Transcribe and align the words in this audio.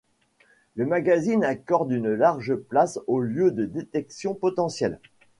Le 0.75 0.87
magazine 0.87 1.43
accorde 1.43 1.91
une 1.91 2.11
large 2.11 2.55
place 2.55 2.99
aux 3.05 3.19
lieux 3.19 3.51
de 3.51 3.65
détection 3.65 4.33
potentiels. 4.33 4.99